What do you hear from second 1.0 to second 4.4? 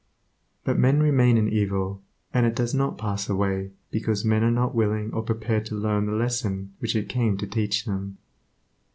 remain in evil, and it does not pass away because